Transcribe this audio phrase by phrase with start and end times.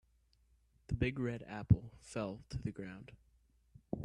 [0.87, 3.11] The big red apple fell to the ground.